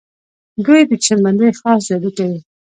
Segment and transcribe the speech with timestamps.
[0.65, 2.39] دوی د چشم بندۍ خاص جادو کوي.